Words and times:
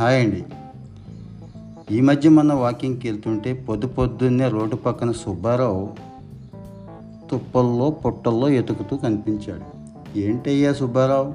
Hi 0.00 0.24
అండి. 0.24 0.44
ఈ 1.90 2.00
మధ్య 2.00 2.28
మన 2.28 2.52
వాకింగ్కి 2.52 3.08
వెళ్తుంటే 3.08 3.52
పొద్దు 3.52 3.86
పొద్దున్నే 3.86 4.48
రోడ్డు 4.48 4.76
పక్కన 4.76 5.12
సుబ్బారావు 5.12 5.90
తుప్పల్లో 7.30 7.90
పుట్టల్లో 7.90 8.48
ఎతుకుతూ 8.48 8.96
కనిపించాడు. 8.96 9.66
ఏంటయ్యా 10.18 10.72
సుబ్బారావు? 10.72 11.34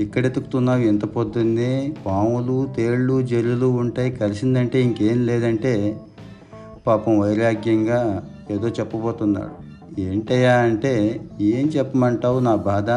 ఇక్కడ 0.00 0.26
ఎతుకుతున్నావు 0.26 0.78
ఎంత 0.78 1.04
పొద్దున్నే? 1.04 1.94
పాములు 2.06 2.68
తేళ్ళు 2.76 3.22
జల్లులు 3.22 3.66
ఉంటాయి 3.66 4.10
కలిసిందంటే 4.10 4.82
ఇంకేం 4.82 5.26
లేదంటే 5.26 6.00
పాపం 6.86 7.20
వైరాగ్యంగా 7.20 8.28
ఏదో 8.50 8.68
చెప్పబోతున్నాడు. 8.68 9.66
ఏంటయ్యా 10.00 10.56
అంటే 10.56 11.20
ఏం 11.40 11.66
చెప్పమంటావు 11.66 12.38
నా 12.38 12.54
బాధ? 12.54 12.90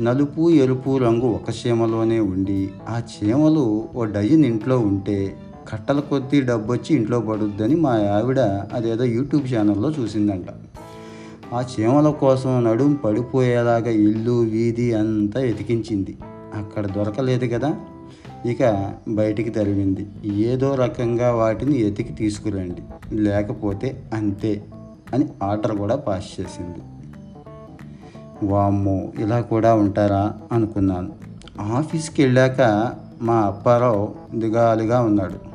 నలుపు 0.00 0.50
ఎరుపు 0.50 0.98
రంగు 0.98 1.26
ఒక 1.26 1.42
చీమలోనే 1.50 2.20
ఉండి 2.20 2.70
ఆ 2.88 3.00
చీమలు 3.00 3.88
ఓ 3.94 4.04
డజన్ 4.04 4.44
ఇంట్లో 4.44 4.78
ఉంటే 4.78 5.36
కట్టల 5.68 6.00
కొద్దీ 6.00 6.40
డబ్బు 6.40 6.72
వచ్చి 6.72 6.96
ఇంట్లో 6.96 7.20
పడుద్దని 7.20 7.76
మా 7.76 7.90
ఆవిడ 7.90 8.38
అదేదో 8.74 9.04
యూట్యూబ్ 9.04 9.54
ఛానల్లో 9.54 9.90
చూసిందంట. 9.90 10.46
ఆ 11.54 11.64
చీమల 11.80 12.10
కోసం 12.10 12.64
నడుం 12.64 12.94
పడిపోయేలాగా 12.94 13.90
ఇల్లు 13.90 14.32
వీధి 14.32 14.92
అంతా 14.92 15.40
వెతికించింది. 15.40 16.16
అక్కడ 16.54 16.86
దొరకలేదు 16.86 17.46
కదా? 17.46 17.74
ఇక 18.46 18.92
బయటికి 19.08 19.50
తరిమింది. 19.50 20.06
ఏదో 20.24 20.74
రకంగా 20.74 21.34
వాటిని 21.34 21.80
ఎతికి 21.80 22.12
తీసుకురండి. 22.12 23.14
లేకపోతే 23.16 24.02
అంతే 24.12 24.64
అని 25.14 25.28
ఆర్డర్ 25.42 25.78
కూడా 25.78 25.96
పాస్ 25.96 26.40
చేసింది. 26.40 26.78
వామ్మో 28.42 29.12
ఇలా 29.18 29.40
కూడా 29.40 29.74
ఉంటారా 29.74 30.32
అనుకున్నాను. 30.52 31.12
ఆఫీస్కి 31.60 32.22
వెళ్ళాక 32.22 32.92
మా 33.22 33.34
అప్పారావు 33.34 34.14
దిగాలుగా 34.34 35.00
ఉన్నాడు. 35.00 35.52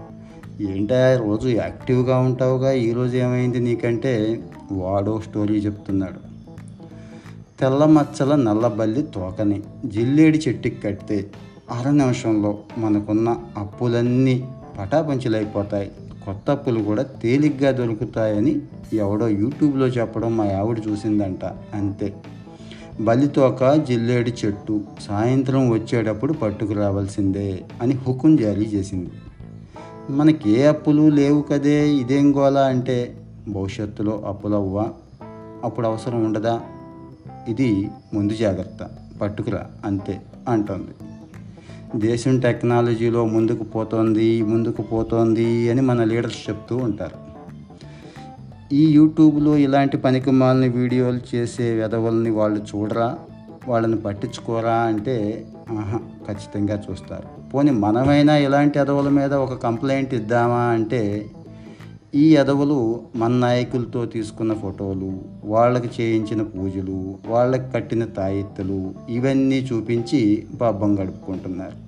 ఏంటా 0.64 1.18
రోజు 1.18 1.48
యాక్టివ్గా 1.48 2.18
ఉంటావుగా 2.18 2.72
ఈరోజు 2.72 3.18
ఏమైంది 3.18 3.60
నీకంటే? 3.60 4.40
వాడో 4.72 5.22
స్టోరీ 5.30 5.56
చెప్తున్నాడు. 5.56 6.28
తెల్ల 7.60 7.86
మచ్చల 7.86 8.36
నల్లబల్లి 8.36 9.02
తోకని 9.02 9.64
జిల్లేడి 9.86 10.38
చెట్టుకి 10.48 10.82
కడితే 10.82 11.32
అర 11.72 11.90
నిమిషంలో 11.90 12.58
మనకున్న 12.78 13.38
అప్పులన్నీ 13.58 14.48
పటాపంచులైపోతాయి. 14.80 15.92
కొత్త 16.26 16.52
అప్పులు 16.52 16.84
కూడా 16.84 17.04
తేలిగ్గా 17.04 17.72
దొరుకుతాయని 17.72 18.62
ఎవడో 18.94 19.28
యూట్యూబ్లో 19.28 19.88
చెప్పడం 19.88 20.38
మా 20.38 20.46
ఆవిడ 20.46 20.82
చూసిందంట 20.90 21.46
అంతే. 21.74 22.14
బలితోక 23.00 23.76
జిల్లేడి 23.76 24.34
చెట్టు. 24.46 24.82
సాయంత్రం 25.02 25.70
వచ్చేటప్పుడు 25.70 26.34
పట్టుకురావాల్సిందే 26.34 27.64
అని 27.82 27.94
హుకుం 27.94 28.36
జారీ 28.36 28.62
చేసింది. 28.62 29.10
మనకి 30.10 30.50
ఏ 30.50 30.64
అప్పులు 30.64 31.10
లేవు 31.10 31.42
కదే 31.42 31.90
ఇదేం 31.90 32.38
గోలా 32.38 32.62
అంటే 32.62 33.18
భవిష్యత్తులో 33.48 34.24
అప్పులవ్వా 34.28 34.90
అప్పుడు 35.64 35.88
అవసరం 35.88 36.26
ఉండదా? 36.26 36.62
ఇది 37.48 37.90
ముందు 38.14 38.34
జాగ్రత్త. 38.34 38.90
పట్టుకురా 39.22 39.66
అంతే 39.86 40.22
అంటుంది. 40.50 40.92
దేశం 41.96 42.40
టెక్నాలజీలో 42.40 43.26
ముందుకు 43.26 43.64
పోతోంది 43.64 44.42
ముందుకు 44.42 44.82
పోతోంది 44.82 45.70
అని 45.70 45.82
మన 45.82 46.04
లీడర్స్ 46.04 46.50
చెప్తూ 46.50 46.78
ఉంటారు. 46.78 47.27
ఈ 48.74 48.86
యూట్యూబ్లో 48.92 49.58
ఇలాంటి 49.58 49.98
పనికిమాలని 49.98 50.70
వీడియోలు 50.70 51.36
చేసే 51.36 51.74
వెధవల్ని 51.74 52.30
వాళ్ళు 52.30 52.60
చూడరా? 52.60 53.18
వాళ్ళని 53.68 53.98
పట్టించుకోరా 53.98 54.74
అంటే 54.74 55.46
ఆహా 55.70 56.00
ఖచ్చితంగా 56.28 56.84
చూస్తారు. 56.92 57.50
పోనీ 57.50 57.72
మనమైనా 57.72 58.38
ఇలాంటి 58.38 58.80
ఎదవల 58.80 59.10
మీద 59.10 59.34
ఒక 59.34 59.54
కంప్లైంట్ 59.54 60.14
ఇద్దామా 60.14 60.60
అంటే 60.60 61.26
ఈ 62.16 62.36
ఎదవలు 62.36 63.02
మన 63.16 63.32
నాయకులతో 63.32 64.06
తీసుకున్న 64.06 64.54
ఫోటోలు 64.54 65.20
వాళ్ళకి 65.44 66.02
చేయించిన 66.02 66.42
పూజలు 66.42 67.16
వాళ్ళకి 67.28 67.72
కట్టిన 67.72 68.06
తాయెత్తులు 68.06 68.94
ఇవన్నీ 69.10 69.68
చూపించి 69.74 70.48
పాపం 70.62 71.00
గడుపుకుంటున్నారు. 71.00 71.88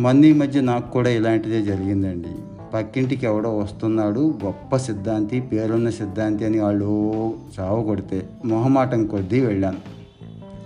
మొన్న 0.00 0.24
ఈ 0.24 0.32
మధ్య 0.32 0.60
నాకు 0.60 0.92
కూడా 0.92 1.10
ఇలాంటిదే 1.10 1.62
జరిగిందండి. 1.62 2.51
పక్కింటికి 2.74 3.26
ఎవడో 3.26 3.58
వస్తున్నాడు 3.58 4.34
గొప్ప 4.44 4.76
సిద్ధాంతి 4.76 5.40
పేరున్న 5.40 5.90
సిద్ధాంతి 5.90 6.44
అని 6.44 6.60
వాళ్ళు 6.60 7.34
చావు 7.60 7.84
కొడితే 7.84 8.28
మొహమాటం 8.44 9.06
కొద్దీ 9.06 9.40
వెళ్ళాను. 9.40 9.78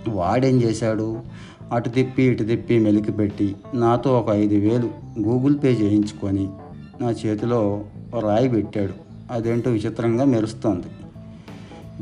వాడేం 0.09 0.61
చేశాడు? 0.61 1.19
అటు 1.71 1.89
తిప్పి 1.89 2.23
ఇటు 2.23 2.43
తిప్పి 2.43 2.79
మెలికి 2.79 3.11
పెట్టి 3.11 3.55
నాతో 3.73 4.19
ఒక 4.19 4.29
ఐదు 4.29 4.55
వేలు 4.55 4.89
గూగుల్ 5.21 5.57
పే 5.63 5.67
చేయించుకొని 5.67 6.49
నా 7.01 7.09
చేతిలో 7.09 7.81
రాయి 8.19 8.49
పెట్టాడు. 8.49 8.93
అదేంటో 9.31 9.71
విచిత్రంగా 9.71 10.25
మెరుస్తోంది. 10.25 10.87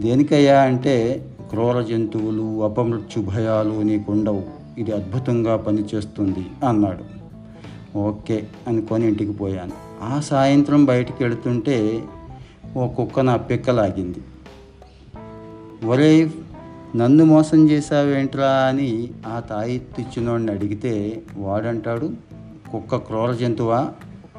దేనికయ్యా 0.02 0.62
అంటే 0.62 1.26
క్రూర 1.50 1.82
జంతువులు 1.82 2.64
అపమృత్యు 2.64 3.24
భయాలు 3.24 3.82
నీకుండవు. 3.82 4.44
ఇది 4.78 4.92
అద్భుతంగా 4.92 5.56
పనిచేస్తుంది 5.56 6.68
అన్నాడు. 6.68 7.16
ఓకే 7.98 8.48
అనుకొని 8.68 9.08
ఇంటికి 9.08 9.32
పోయాను. 9.32 9.86
ఆ 10.04 10.20
సాయంత్రం 10.20 10.86
బయటికి 10.86 11.24
వెళుతుంటే 11.24 12.04
ఓ 12.78 12.88
కుక్క 12.88 13.20
నా 13.20 13.36
పిక్కలాగింది. 13.36 14.18
ఒరే 15.88 16.32
నన్ను 16.96 17.26
మోసం 17.26 17.70
చేశావేంట్రా? 17.70 18.48
అని 18.48 19.10
ఆ 19.28 19.40
తాయి 19.40 19.82
ఇచ్చినోడిని 20.00 20.52
అడిగితే 20.52 21.22
వాడంటాడు 21.38 22.12
కుక్క 22.72 22.96
క్రూర 22.96 23.32
జంతువా? 23.32 23.90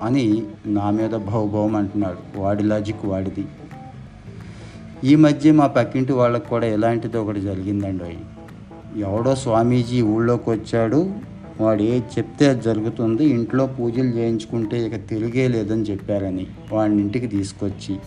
అని 0.02 0.42
నా 0.66 0.90
మీద 0.90 1.10
భౌభవం 1.10 1.76
అంటున్నాడు 1.76 2.40
వాడి 2.40 2.62
లాజిక్ 2.62 3.04
వాడిది. 3.04 3.46
ఈ 5.04 5.14
మధ్య 5.14 5.52
మా 5.52 5.66
పక్కింటి 5.66 6.12
వాళ్ళకు 6.12 6.48
కూడా 6.48 6.66
ఇలాంటిది 6.66 7.16
ఒకటి 7.16 7.40
జరిగిందండి. 7.40 8.18
ఎవడో 9.00 9.34
స్వామీజీ 9.34 10.02
ఊళ్ళోకి 10.02 10.50
వచ్చాడు 10.50 11.10
వాడు 11.60 11.82
ఏది 11.82 12.04
చెప్తే 12.18 12.48
అది 12.48 12.60
జరుగుతుంది. 12.60 13.24
ఇంట్లో 13.24 13.66
పూజలు 13.66 14.08
చేయించుకుంటే 14.08 14.86
ఇక 14.86 15.08
తిరిగే 15.08 15.48
లేదని 15.48 15.82
చెప్పారని 15.82 16.46
వాడిని 16.72 17.00
ఇంటికి 17.02 17.26
తీసుకొచ్చి 17.26 17.98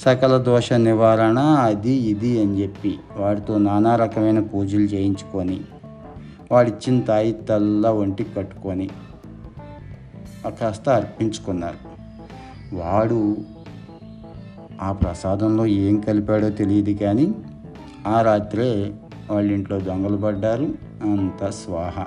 సకల 0.00 0.36
దోష 0.36 0.72
నివారణ 0.72 1.38
అది 1.38 1.90
ఇది 1.90 2.42
అని 2.42 2.62
చెప్పి 2.62 2.98
వాడితో 3.16 3.58
నానా 3.58 3.96
రకమైన 3.96 4.40
పూజలు 4.40 4.82
చేయించుకొని 4.82 5.60
వాడిచ్చిన 6.52 7.00
తాయి 7.00 7.32
తల్ల 7.32 7.88
ఒంటికి 7.88 8.34
కట్టుకొని 8.34 8.88
ఆ 10.46 10.48
కాస్త 10.48 10.88
అర్పించుకున్నారు. 10.88 11.88
వాడు 12.76 13.36
ఆ 14.82 14.92
ప్రసాదంలో 14.92 15.66
ఏం 15.66 16.00
కలిపాడో 16.00 16.48
తెలియదు 16.48 16.90
కానీ 16.90 17.34
ఆ 18.06 18.22
రాత్రే 18.22 18.92
వాళ్ళ 19.30 19.52
ఇంట్లో 19.52 19.80
దొంగలు 19.80 20.16
పడ్డారు. 20.16 20.74
అంత 21.02 21.50
స్వాహ. 21.50 22.06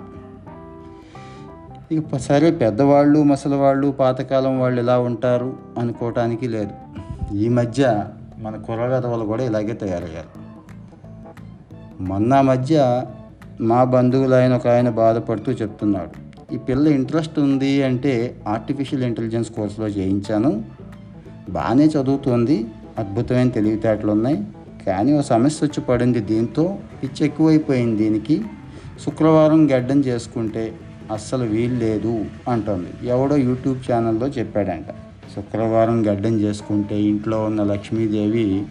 ఇక 1.92 2.18
సరే 2.18 2.52
పెద్దవాళ్ళు 2.52 3.24
ముసలివాళ్ళు 3.24 3.92
పాతకాలం 3.92 4.60
వాళ్ళు 4.60 4.82
ఇలా 4.82 5.00
ఉంటారు 5.00 5.58
అనుకోవటానికి 5.78 6.48
లేదు. 6.48 6.70
ఈ 7.36 7.50
మధ్య 7.50 8.08
మన 8.40 8.56
కుర్రగదవలు 8.56 9.26
కూడా 9.26 9.44
ఇలాగే 9.44 9.74
తయారయ్యారు. 9.74 10.42
మొన్న 12.04 12.42
మధ్య 12.42 13.04
మా 13.62 13.84
బంధువులు 13.84 14.36
ఆయన 14.36 14.56
ఒక 14.56 14.68
ఆయన 14.68 14.90
బాధపడుతూ 14.90 15.52
చెప్తున్నాడు. 15.52 16.32
ఈ 16.54 16.58
పిల్ల 16.58 16.88
ఇంట్రెస్ట్ 16.88 17.40
ఉంది 17.40 17.84
అంటే 17.84 18.36
ఆర్టిఫిషియల్ 18.48 19.04
ఇంటెలిజెన్స్ 19.04 19.52
కోర్సులో 19.52 19.88
చేయించాను. 19.88 20.64
బాగానే 21.50 21.86
చదువుతోంది 21.86 22.68
అద్భుతమైన 23.00 23.50
తెలివితేటలు 23.50 24.12
ఉన్నాయి. 24.12 24.44
కానీ 24.88 25.18
ఓ 25.18 25.22
సమస్య 25.22 25.66
వచ్చి 25.66 25.82
పడింది 25.82 26.20
దీంతో 26.20 26.78
పిచ్చి 27.04 27.26
ఎక్కువైపోయింది 27.26 28.04
దీనికి. 28.04 28.42
శుక్రవారం 29.06 29.72
గడ్డం 29.72 30.00
చేసుకుంటే 30.00 30.74
అస్సలు 31.12 31.44
వీలు 31.44 31.76
లేదు 31.76 32.26
అంటుంది. 32.48 33.08
ఎవడో 33.08 33.38
యూట్యూబ్ 33.38 33.92
ఛానల్లో 33.92 34.28
చెప్పాడంట. 34.28 34.86
శుక్రవారం 35.36 36.12
గడ్డం 36.12 36.40
చేసుకుంటే 36.40 37.02
ఇంట్లో 37.02 37.44
ఉన్న 37.44 37.64
లక్ష్మీదేవి 37.64 38.64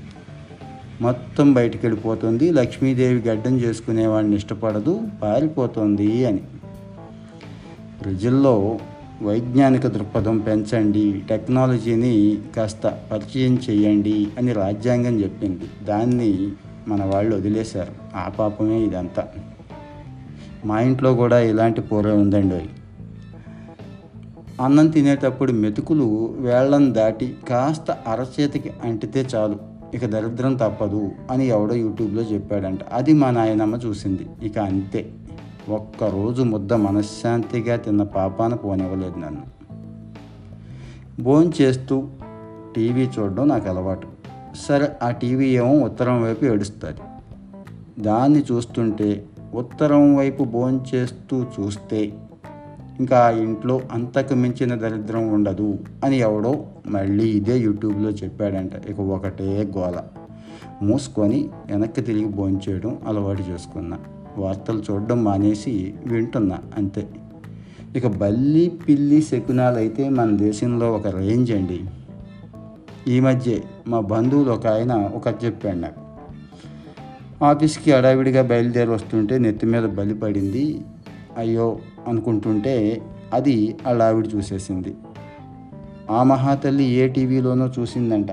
మొత్తం 1.00 1.52
బయటికి 1.52 1.86
వెళ్ళిపోతుంది. 1.86 2.52
లక్ష్మీదేవి 2.52 3.28
గడ్డం 3.28 3.58
చేసుకునేవాడిని 3.58 4.36
ఇష్టపడదు 4.36 5.00
పారిపోతుంది 5.22 6.26
అని. 6.26 6.40
ప్రజల్లో 8.04 8.78
వైజ్ఞానిక 9.22 9.86
దృక్పథం 9.86 10.38
పెంచండి 10.38 11.22
టెక్నాలజీని 11.28 12.38
కాస్త 12.56 13.00
పరిచయం 13.12 13.60
చేయండి 13.70 14.28
అని 14.38 14.52
రాజ్యాంగం 14.52 15.20
చెప్పింది. 15.20 15.84
దాన్ని 15.84 16.48
మన 16.88 17.04
వాళ్ళు 17.04 17.36
వదిలేశారు. 17.36 17.92
ఆ 18.16 18.28
పాపమే 18.28 18.78
ఇదంతా. 18.78 19.28
మా 20.64 20.80
ఇంట్లో 20.80 21.14
కూడా 21.14 21.40
ఇలాంటి 21.40 21.80
పూర 21.80 22.08
ఉందండి. 22.08 22.68
అన్నం 24.62 24.88
తినేటప్పుడు 24.88 25.52
మెతుకులు 25.52 26.34
వేళ్ళను 26.38 26.92
దాటి 26.92 27.36
కాస్త 27.48 27.90
అరచేతికి 27.90 28.72
అంటితే 28.84 29.26
చాలు 29.34 29.58
ఇక 29.94 30.06
దరిద్రం 30.06 30.56
తప్పదు 30.56 31.10
అని 31.30 31.46
ఎవడో 31.46 31.74
యూట్యూబ్లో 31.74 32.22
చెప్పాడంట. 32.22 32.78
అది 32.92 33.12
మా 33.12 33.30
నాయనమ్మ 33.30 33.74
చూసింది. 33.74 34.26
ఇక 34.42 34.58
అంతే. 34.58 35.12
ఒక్కరోజు 35.68 36.42
ముద్ద 36.42 36.72
మనశ్శాంతిగా 36.72 37.76
తిన్న 37.76 38.02
పాపాన 38.02 38.54
పోనివ్వలేదు 38.54 39.18
నన్ను. 39.18 39.60
భోంచేస్తూ 41.22 42.08
టీవీ 42.76 43.08
చూడడం 43.18 43.48
నాకు 43.48 43.68
అలవాటు. 43.68 44.08
సరే 44.56 44.88
ఆ 45.02 45.10
టీవీ 45.10 45.46
ఏమో 45.46 45.80
ఉత్తరం 45.80 46.22
వైపు 46.22 46.44
ఏడుస్తుంది. 46.44 47.00
దాన్ని 48.02 48.44
చూస్తుంటే 48.52 49.24
ఉత్తరం 49.54 50.16
వైపు 50.16 50.44
భోంచేస్తూ 50.44 51.42
చూస్తే 51.42 52.12
ఇంకా 52.98 53.18
ఆ 53.18 53.30
ఇంట్లో 53.30 53.80
అంతకు 53.92 54.34
మించిన 54.34 54.74
దరిద్రం 54.74 55.28
ఉండదు 55.28 55.78
అని 56.04 56.18
ఎవడో 56.18 56.66
మళ్ళీ 56.86 57.28
ఇదే 57.28 57.58
యూట్యూబ్లో 57.58 58.10
చెప్పాడంట. 58.10 58.74
ఇక 58.74 59.00
ఒకటే 59.00 59.72
గోల. 59.76 60.02
మూసుకొని 60.82 61.48
వెనక్కి 61.70 62.00
తిరిగి 62.00 62.26
భోంచేయడం 62.26 62.98
అలవాటు 63.06 63.42
చేసుకున్నా. 63.42 63.98
వార్తలు 64.38 64.82
చూడడం 64.90 65.24
మానేసి 65.24 65.94
వింటున్నా 66.06 66.58
అంతే. 66.76 67.08
ఇక 67.96 68.06
బల్లి 68.06 68.72
పిల్లి 68.88 69.22
శకునాలు 69.22 69.76
అయితే 69.76 70.08
మన 70.08 70.36
దేశంలో 70.36 70.92
ఒక 70.92 71.06
రేంజ్ 71.06 71.52
అండి. 71.52 71.80
ఈ 73.08 73.20
మధ్య 73.20 73.60
మా 73.88 74.00
బంధువులు 74.00 74.50
ఒక 74.50 74.66
ఆయన 74.66 74.92
ఒక 74.92 75.44
చెప్పాడు 75.44 75.76
నాకు. 75.76 75.99
ఆఫీస్కి 77.42 77.92
హడావిడిగా 77.92 78.42
బయలుదేరి 78.42 78.90
వస్తుంటే 78.90 79.38
నెత్తి 79.38 79.66
మీద 79.66 79.82
బలి 79.82 80.14
పడింది. 80.14 80.80
అయ్యో 81.38 81.78
అనుకుంటుంటే 82.08 83.02
అది 83.32 83.76
వాళ్ళ 83.86 84.02
ఆవిడ 84.02 84.28
చూసేసింది. 84.36 84.94
ఆ 86.10 86.22
మహాతల్లి 86.22 86.84
ఏ 86.84 87.08
టీవీలోనో 87.08 87.72
చూసిందంట. 87.78 88.26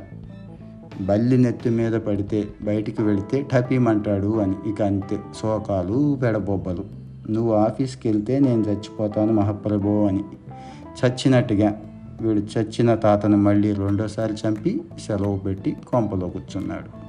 బల్లి 1.01 1.38
నెత్తి 1.38 1.69
మీద 1.69 1.94
పడితే 1.94 2.48
బయటికి 2.62 3.01
వెళితే 3.01 3.48
టపీమంటాడు 3.51 4.39
అని. 4.39 4.69
ఇక 4.69 4.81
అంతే. 4.81 5.19
శోకాలు 5.42 6.19
పెడబొబ్బలు. 6.24 6.83
నువ్వు 7.31 7.54
ఆఫీస్కి 7.54 8.07
వెళ్తే 8.07 8.39
నేను 8.39 8.62
చచ్చిపోతాను 8.62 9.33
మహాప్రభో 9.33 10.07
అని. 10.07 10.24
చచ్చినట్టుగా 11.06 11.81
వీడు 12.21 12.39
చచ్చిన 12.39 12.95
తాతను 12.95 13.38
మళ్ళీ 13.38 13.74
రెండోసారి 13.74 14.33
చంపి 14.33 14.81
సెలవు 15.07 15.38
పెట్టి 15.38 15.75
కొంపలో 15.88 16.27
కూర్చున్నాడు. 16.27 17.06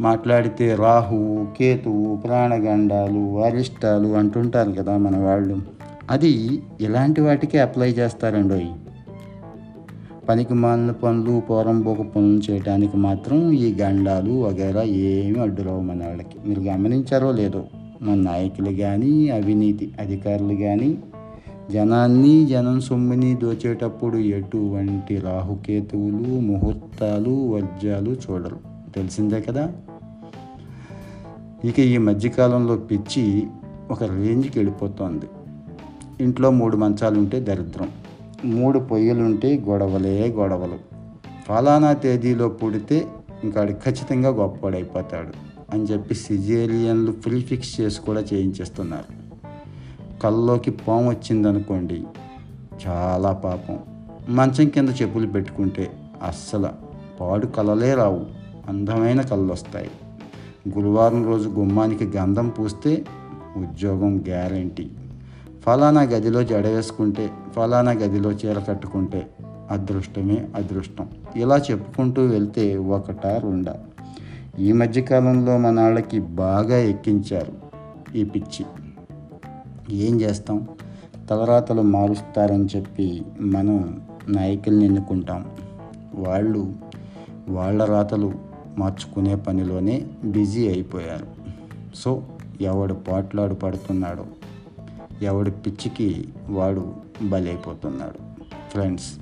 మాట్లాడితే 0.00 0.74
రాహు 0.74 1.46
కేతువు 1.58 2.16
ప్రాణగండాలు 2.16 3.44
అరిష్టాలు 3.44 4.08
అంటుంటారు 4.08 4.72
కదా 4.72 4.96
మన 4.96 5.16
వాళ్ళు. 5.16 5.58
అది 6.10 6.62
ఇలాంటి 6.80 7.20
వాటికి 7.20 7.58
అప్లై 7.58 7.90
చేస్తారండి? 7.90 8.66
పనికి 10.28 10.54
మాలిన 10.54 10.90
పనులు 10.90 11.40
పోరంబోక 11.40 11.96
పనులు 11.96 12.52
చేయడానికి 12.52 12.96
మాత్రం 12.96 13.50
ఈ 13.50 13.74
గండాలు 13.74 14.32
వగైరా 14.32 14.82
ఏమీ 14.82 15.40
అడ్డురావు 15.40 15.80
మన 15.80 16.06
వాళ్ళకి. 16.06 16.48
మీరు 16.48 16.60
గమనించారో 16.60 17.32
లేదో? 17.32 17.64
మన 18.02 18.14
నాయకులు 18.14 18.70
కానీ 18.70 19.28
అవినీతి 19.28 19.92
అధికారులు 20.00 20.54
కానీ 20.54 20.98
జనాన్ని 21.70 22.46
జనం 22.46 22.80
సొమ్ముని 22.80 23.34
దోచేటప్పుడు 23.34 24.16
ఎటువంటి 24.16 25.16
రాహుకేతువులు 25.16 26.40
ముహూర్తాలు 26.40 27.48
వర్జాలు 27.48 28.10
చూడరు. 28.10 28.75
తెలిసిందే 28.96 29.40
కదా? 29.40 29.72
ఇక 31.64 31.78
ఈ 31.78 31.98
మధ్యకాలంలో 31.98 32.76
పిచ్చి 32.76 33.46
ఒక 33.90 34.02
రేంజ్కి 34.02 34.58
వెళ్ళిపోతోంది. 34.58 35.26
ఇంట్లో 36.20 36.50
మూడు 36.50 36.76
మంచాలు 36.76 37.18
ఉంటే 37.18 37.40
దరిద్రం 37.40 37.90
మూడు 38.44 38.78
పొయ్యిలుంటే 38.78 39.64
గొడవలే 39.68 40.28
గొడవలు. 40.28 40.78
ఫలానా 41.48 41.92
తేదీలో 41.92 42.48
పుడితే 42.48 43.06
ఇంకాడు 43.44 43.72
ఖచ్చితంగా 43.72 44.28
గొప్పవాడైపోతాడు 44.28 45.28
అని 45.74 45.84
చెప్పి 45.84 46.14
సిజేరియన్లు 46.14 47.12
ఫ్రీ 47.12 47.42
ఫిక్స్ 47.42 47.80
చేసి 47.80 48.00
కూడా 48.00 48.20
చేయించేస్తున్నారు. 48.20 49.26
కల్లోకి 50.20 50.70
పాము 50.70 51.10
వచ్చిందనుకోండి 51.10 52.04
చాలా 52.86 53.32
పాపం. 53.32 53.78
మంచం 54.28 54.68
కింద 54.68 54.88
చెప్పులు 55.02 55.26
పెట్టుకుంటే 55.26 55.90
అస్సలు 56.22 56.68
పాడు 57.20 57.46
కలలే 57.46 57.94
రావు. 57.94 58.45
అందమైన 58.68 59.20
కళ్ళు 59.20 59.52
వస్తాయి 59.52 59.90
గురువారం 60.68 61.26
రోజు 61.26 61.48
గుమ్మానికి 61.48 62.04
గంధం 62.04 62.48
పూస్తే 62.48 63.04
ఉద్యోగం 63.56 64.18
గ్యారంటీ. 64.18 64.90
ఫలానా 65.66 66.02
గదిలో 66.02 66.44
జడ 66.44 66.66
వేసుకుంటే 66.66 67.30
ఫలానా 67.56 67.92
గదిలో 67.92 68.32
చీర 68.32 68.58
కట్టుకుంటే 68.58 69.30
అదృష్టమే 69.70 70.48
అదృష్టం. 70.56 71.08
ఇలా 71.36 71.56
చెప్పుకుంటూ 71.56 72.22
వెళ్తే 72.22 72.76
ఒకట 72.76 73.26
రెండా? 73.26 73.76
ఈ 74.58 74.72
మధ్యకాలంలో 74.72 75.58
మన 75.58 75.80
వాళ్ళకి 75.80 76.20
బాగా 76.20 76.78
ఎక్కించారు 76.78 77.52
ఈ 78.16 78.24
పిచ్చి. 78.24 78.66
ఏం 79.90 80.20
చేస్తాం? 80.20 80.68
తలరాతలు 81.30 81.82
మారుస్తారని 81.82 82.66
చెప్పి 82.76 83.22
మనం 83.40 84.00
నాయకుల్ని 84.28 84.84
ఎన్నుకుంటాం. 84.84 85.46
వాళ్ళు 86.14 86.72
వాళ్ళ 87.48 87.84
రాతలు 87.84 88.45
మార్చుకునే 88.78 89.34
పనిలోనే 89.34 90.06
బిజీ 90.24 90.68
అయిపోయారు. 90.68 91.26
సో 91.94 92.22
ఎవడు 92.60 92.94
పాట్లాడు 92.94 93.54
పడుతున్నాడో 93.54 94.26
ఎవడి 95.22 95.50
పిచ్చికి 95.50 96.28
వాడు 96.48 96.94
బలైపోతున్నాడు. 97.22 98.18
ఫ్రెండ్స్ 98.70 99.12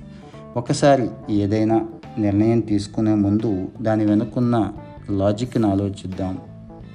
ఒకసారి 0.57 1.09
ఏదైనా 1.29 1.87
నిర్ణయం 2.17 2.59
తీసుకునే 2.59 3.13
ముందు 3.13 3.67
దాని 3.81 4.05
వెనుకున్న 4.05 4.73
లాజిక్ని 5.09 5.67
ఆలోచిద్దాం. 5.67 6.37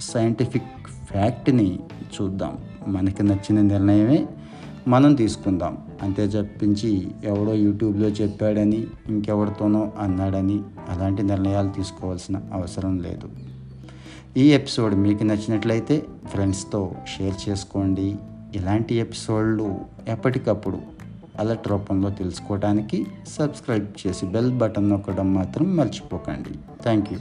సైంటిఫిక్ 0.00 0.88
ఫ్యాక్ట్ని 1.10 1.80
చూద్దాం. 2.20 2.58
మనకి 2.86 3.22
నచ్చిన 3.22 3.60
నిర్ణయమే 3.60 4.26
మనం 4.88 5.14
తీసుకుందాం. 5.14 5.78
అంతే 6.02 6.22
చెప్పించి 6.22 7.08
ఎవడో 7.24 7.54
యూట్యూబ్లో 7.54 8.08
చెప్పాడని 8.08 8.86
ఇంకెవరితోనో 9.08 9.92
అన్నాడని 9.98 10.60
అలాంటి 10.88 11.22
నిర్ణయాలు 11.22 11.70
తీసుకోవాల్సిన 11.70 12.40
అవసరం 12.52 12.98
లేదు. 12.98 13.28
ఈ 14.36 14.52
ఎపిసోడ్ 14.52 14.94
మీకు 14.94 15.24
నచ్చినట్లయితే 15.24 16.02
ఫ్రెండ్స్తో 16.26 16.92
షేర్ 17.18 17.48
చేసుకోండి. 17.48 18.16
ఇలాంటి 18.54 18.94
ఎపిసోడ్లు 18.94 19.76
ఎప్పటికప్పుడు 20.08 20.78
అలర్ట్ 21.38 21.68
రూపంలో 21.68 22.10
తెలుసుకోవడానికి 22.10 23.06
సబ్స్క్రైబ్ 23.28 24.06
చేసి 24.06 24.26
బెల్ 24.26 24.58
బటన్ 24.58 24.90
నొక్కడం 24.90 25.34
మాత్రం 25.34 25.76
మర్చిపోకండి. 25.76 26.58
Thank 26.82 27.12
you. 27.12 27.18